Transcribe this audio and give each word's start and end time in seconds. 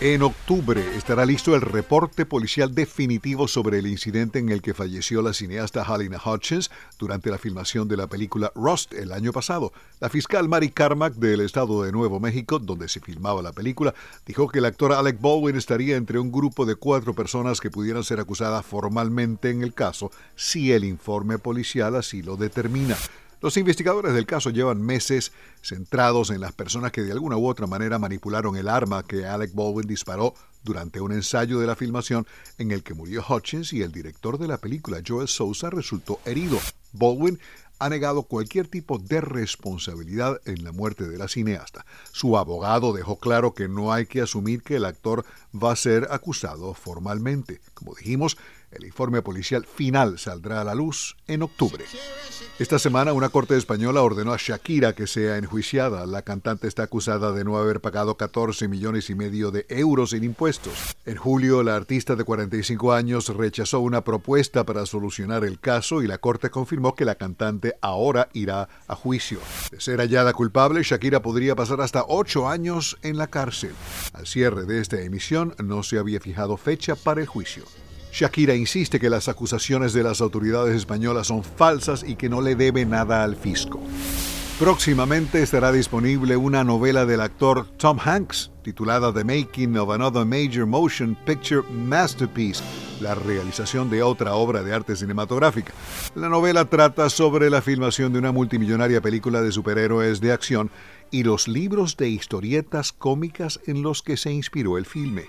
En 0.00 0.22
octubre 0.22 0.84
estará 0.96 1.24
listo 1.24 1.54
el 1.54 1.60
reporte 1.60 2.26
policial 2.26 2.74
definitivo 2.74 3.46
sobre 3.46 3.78
el 3.78 3.86
incidente 3.86 4.40
en 4.40 4.48
el 4.48 4.60
que 4.60 4.74
falleció 4.74 5.22
la 5.22 5.32
cineasta 5.32 5.82
Halina 5.82 6.20
Hutchins 6.22 6.72
durante 6.98 7.30
la 7.30 7.38
filmación 7.38 7.86
de 7.86 7.96
la 7.96 8.08
película 8.08 8.50
Rust 8.56 8.92
el 8.92 9.12
año 9.12 9.32
pasado. 9.32 9.72
La 10.00 10.10
fiscal 10.10 10.48
Mary 10.48 10.70
Carmack 10.70 11.14
del 11.14 11.40
estado 11.40 11.84
de 11.84 11.92
Nuevo 11.92 12.18
México, 12.18 12.58
donde 12.58 12.88
se 12.88 13.00
filmaba 13.00 13.40
la 13.40 13.52
película, 13.52 13.94
dijo 14.26 14.48
que 14.48 14.58
el 14.58 14.64
actor 14.64 14.92
Alec 14.92 15.20
Baldwin 15.20 15.56
estaría 15.56 15.96
entre 15.96 16.18
un 16.18 16.32
grupo 16.32 16.66
de 16.66 16.74
cuatro 16.74 17.14
personas 17.14 17.60
que 17.60 17.70
pudieran 17.70 18.02
ser 18.02 18.18
acusadas 18.18 18.66
formalmente 18.66 19.50
en 19.50 19.62
el 19.62 19.74
caso 19.74 20.10
si 20.34 20.72
el 20.72 20.84
informe 20.84 21.38
policial 21.38 21.94
así 21.94 22.20
lo 22.20 22.36
determina. 22.36 22.96
Los 23.44 23.58
investigadores 23.58 24.14
del 24.14 24.24
caso 24.24 24.48
llevan 24.48 24.80
meses 24.80 25.30
centrados 25.60 26.30
en 26.30 26.40
las 26.40 26.54
personas 26.54 26.92
que 26.92 27.02
de 27.02 27.12
alguna 27.12 27.36
u 27.36 27.46
otra 27.46 27.66
manera 27.66 27.98
manipularon 27.98 28.56
el 28.56 28.70
arma 28.70 29.02
que 29.02 29.26
Alec 29.26 29.52
Baldwin 29.52 29.86
disparó 29.86 30.32
durante 30.62 31.02
un 31.02 31.12
ensayo 31.12 31.60
de 31.60 31.66
la 31.66 31.76
filmación 31.76 32.26
en 32.56 32.70
el 32.70 32.82
que 32.82 32.94
murió 32.94 33.22
Hutchins 33.28 33.74
y 33.74 33.82
el 33.82 33.92
director 33.92 34.38
de 34.38 34.48
la 34.48 34.56
película 34.56 35.02
Joel 35.06 35.28
Sousa 35.28 35.68
resultó 35.68 36.20
herido. 36.24 36.58
Baldwin 36.94 37.38
ha 37.80 37.90
negado 37.90 38.22
cualquier 38.22 38.66
tipo 38.66 38.98
de 38.98 39.20
responsabilidad 39.20 40.40
en 40.46 40.64
la 40.64 40.72
muerte 40.72 41.06
de 41.06 41.18
la 41.18 41.28
cineasta. 41.28 41.84
Su 42.12 42.38
abogado 42.38 42.94
dejó 42.94 43.18
claro 43.18 43.52
que 43.52 43.68
no 43.68 43.92
hay 43.92 44.06
que 44.06 44.22
asumir 44.22 44.62
que 44.62 44.76
el 44.76 44.86
actor 44.86 45.26
va 45.54 45.72
a 45.72 45.76
ser 45.76 46.08
acusado 46.10 46.72
formalmente. 46.72 47.60
Como 47.84 47.96
dijimos, 47.96 48.38
el 48.70 48.86
informe 48.86 49.20
policial 49.20 49.66
final 49.66 50.18
saldrá 50.18 50.62
a 50.62 50.64
la 50.64 50.74
luz 50.74 51.16
en 51.26 51.42
octubre. 51.42 51.84
Esta 52.58 52.78
semana 52.78 53.12
una 53.12 53.28
corte 53.28 53.56
española 53.56 54.02
ordenó 54.02 54.32
a 54.32 54.38
Shakira 54.38 54.94
que 54.94 55.06
sea 55.06 55.36
enjuiciada. 55.36 56.06
La 56.06 56.22
cantante 56.22 56.66
está 56.66 56.84
acusada 56.84 57.32
de 57.32 57.44
no 57.44 57.58
haber 57.58 57.80
pagado 57.80 58.16
14 58.16 58.68
millones 58.68 59.10
y 59.10 59.14
medio 59.14 59.50
de 59.50 59.66
euros 59.68 60.12
en 60.12 60.24
impuestos. 60.24 60.96
En 61.04 61.16
julio, 61.16 61.62
la 61.62 61.76
artista 61.76 62.16
de 62.16 62.24
45 62.24 62.92
años 62.92 63.28
rechazó 63.28 63.80
una 63.80 64.02
propuesta 64.02 64.64
para 64.64 64.86
solucionar 64.86 65.44
el 65.44 65.60
caso 65.60 66.02
y 66.02 66.06
la 66.06 66.18
corte 66.18 66.50
confirmó 66.50 66.94
que 66.94 67.04
la 67.04 67.16
cantante 67.16 67.74
ahora 67.82 68.28
irá 68.32 68.68
a 68.88 68.94
juicio. 68.94 69.40
De 69.70 69.80
ser 69.80 70.00
hallada 70.00 70.32
culpable, 70.32 70.82
Shakira 70.82 71.20
podría 71.20 71.54
pasar 71.54 71.80
hasta 71.80 72.04
8 72.08 72.48
años 72.48 72.96
en 73.02 73.18
la 73.18 73.26
cárcel. 73.26 73.72
Al 74.14 74.26
cierre 74.26 74.64
de 74.64 74.80
esta 74.80 75.00
emisión 75.00 75.54
no 75.62 75.82
se 75.82 75.98
había 75.98 76.20
fijado 76.20 76.56
fecha 76.56 76.96
para 76.96 77.20
el 77.20 77.26
juicio. 77.26 77.64
Shakira 78.14 78.54
insiste 78.54 79.00
que 79.00 79.10
las 79.10 79.28
acusaciones 79.28 79.92
de 79.92 80.04
las 80.04 80.20
autoridades 80.20 80.76
españolas 80.76 81.26
son 81.26 81.42
falsas 81.42 82.04
y 82.06 82.14
que 82.14 82.28
no 82.28 82.40
le 82.42 82.54
debe 82.54 82.86
nada 82.86 83.24
al 83.24 83.34
fisco. 83.34 83.80
Próximamente 84.60 85.42
estará 85.42 85.72
disponible 85.72 86.36
una 86.36 86.62
novela 86.62 87.06
del 87.06 87.20
actor 87.20 87.66
Tom 87.76 87.98
Hanks 87.98 88.52
titulada 88.62 89.12
The 89.12 89.24
Making 89.24 89.76
of 89.78 89.90
Another 89.90 90.24
Major 90.24 90.64
Motion 90.64 91.16
Picture 91.26 91.62
Masterpiece, 91.72 92.62
la 93.00 93.16
realización 93.16 93.90
de 93.90 94.04
otra 94.04 94.36
obra 94.36 94.62
de 94.62 94.72
arte 94.72 94.94
cinematográfica. 94.94 95.72
La 96.14 96.28
novela 96.28 96.66
trata 96.66 97.10
sobre 97.10 97.50
la 97.50 97.62
filmación 97.62 98.12
de 98.12 98.20
una 98.20 98.30
multimillonaria 98.30 99.00
película 99.00 99.42
de 99.42 99.50
superhéroes 99.50 100.20
de 100.20 100.30
acción 100.30 100.70
y 101.10 101.24
los 101.24 101.48
libros 101.48 101.96
de 101.96 102.10
historietas 102.10 102.92
cómicas 102.92 103.58
en 103.66 103.82
los 103.82 104.02
que 104.02 104.16
se 104.16 104.30
inspiró 104.30 104.78
el 104.78 104.86
filme. 104.86 105.24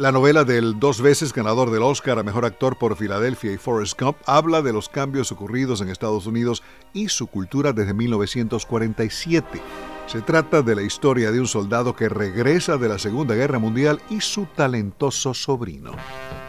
La 0.00 0.10
novela 0.12 0.44
del 0.44 0.78
dos 0.80 1.02
veces 1.02 1.34
ganador 1.34 1.70
del 1.70 1.82
Oscar 1.82 2.18
a 2.18 2.22
Mejor 2.22 2.46
Actor 2.46 2.78
por 2.78 2.96
Filadelfia 2.96 3.52
y 3.52 3.58
Forrest 3.58 4.00
Gump 4.00 4.16
habla 4.24 4.62
de 4.62 4.72
los 4.72 4.88
cambios 4.88 5.30
ocurridos 5.30 5.82
en 5.82 5.90
Estados 5.90 6.26
Unidos 6.26 6.62
y 6.94 7.10
su 7.10 7.26
cultura 7.26 7.74
desde 7.74 7.92
1947. 7.92 9.60
Se 10.06 10.22
trata 10.22 10.62
de 10.62 10.74
la 10.74 10.80
historia 10.80 11.30
de 11.30 11.38
un 11.38 11.46
soldado 11.46 11.94
que 11.94 12.08
regresa 12.08 12.78
de 12.78 12.88
la 12.88 12.98
Segunda 12.98 13.34
Guerra 13.34 13.58
Mundial 13.58 14.00
y 14.08 14.22
su 14.22 14.46
talentoso 14.46 15.34
sobrino. 15.34 15.92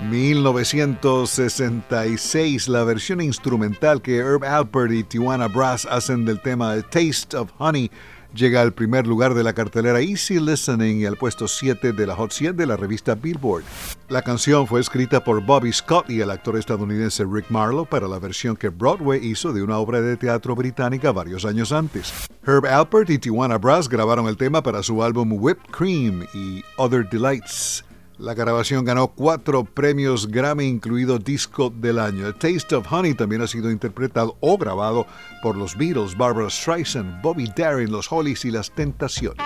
1966, 0.10 2.70
la 2.70 2.86
versión 2.86 3.20
instrumental 3.20 4.02
que 4.02 4.16
Herb 4.16 4.46
Alpert 4.46 4.94
y 4.94 5.04
Tijuana 5.04 5.50
Brass 5.50 5.86
hacen 5.92 6.24
del 6.24 6.42
tema 6.42 6.82
Taste 6.84 7.36
of 7.36 7.52
Honey 7.58 7.92
llega 8.34 8.62
al 8.62 8.74
primer 8.74 9.08
lugar 9.08 9.34
de 9.34 9.44
la 9.44 9.54
cartelera 9.54 10.02
Easy 10.02 10.40
Listening 10.40 11.02
y 11.02 11.06
al 11.06 11.18
puesto 11.18 11.48
7 11.48 11.94
de 11.94 12.08
la 12.08 12.16
Hot 12.16 12.32
100 12.32 12.58
de 12.58 12.66
la 12.66 12.78
revista 12.78 13.16
Billboard. 13.16 13.64
La 14.10 14.22
canción 14.22 14.68
fue 14.68 14.82
escrita 14.82 15.24
por 15.24 15.42
Bobby 15.42 15.72
Scott 15.72 16.10
y 16.10 16.22
el 16.22 16.32
actor 16.32 16.58
estadounidense 16.58 17.26
Rick 17.26 17.50
Marlowe 17.50 17.86
para 17.86 18.08
la 18.08 18.20
versión 18.20 18.56
que 18.56 18.70
Broadway 18.70 19.26
hizo 19.26 19.54
de 19.54 19.64
una 19.64 19.78
obra 19.78 20.02
de 20.02 20.18
teatro 20.18 20.56
británica 20.56 21.12
varios 21.12 21.46
años 21.46 21.72
antes. 21.72 22.14
Herb 22.46 22.66
Alpert 22.66 23.10
y 23.10 23.20
Tijuana 23.20 23.58
Brass 23.58 23.88
grabaron 23.88 24.28
el 24.28 24.38
tema 24.38 24.62
para 24.64 24.84
su 24.84 25.04
álbum 25.04 25.32
Whipped 25.34 25.72
Cream 25.72 26.26
y 26.34 26.64
Other 26.78 27.08
Delights. 27.10 27.84
La 28.22 28.36
grabación 28.36 28.86
ganó 28.86 29.08
cuatro 29.08 29.64
premios 29.64 30.28
Grammy, 30.28 30.66
incluido 30.66 31.18
Disco 31.18 31.74
del 31.76 31.98
Año. 31.98 32.28
A 32.28 32.34
Taste 32.34 32.76
of 32.76 32.86
Honey 32.94 33.16
también 33.16 33.42
ha 33.42 33.48
sido 33.48 33.72
interpretado 33.72 34.38
o 34.42 34.60
grabado 34.60 35.08
por 35.42 35.58
los 35.58 35.76
Beatles, 35.76 36.16
Barbara 36.16 36.48
Streisand, 36.48 37.20
Bobby 37.24 37.52
Darin, 37.58 37.92
los 37.92 38.12
Hollies 38.12 38.46
y 38.46 38.52
las 38.52 38.70
Tentaciones. 38.70 39.44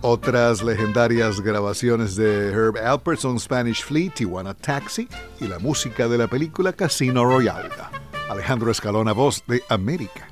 Otras 0.00 0.62
legendarias 0.62 1.40
grabaciones 1.40 2.14
de 2.14 2.52
Herb 2.52 2.76
Alpert 2.76 3.18
son 3.18 3.40
Spanish 3.40 3.82
Flea, 3.82 4.14
Tijuana 4.14 4.54
Taxi 4.54 5.08
y 5.40 5.48
la 5.48 5.58
música 5.58 6.06
de 6.06 6.16
la 6.16 6.28
película 6.28 6.72
Casino 6.72 7.24
Royale. 7.24 7.68
Alejandro 8.30 8.70
Escalona, 8.70 9.10
voz 9.10 9.42
de 9.48 9.60
América. 9.68 10.28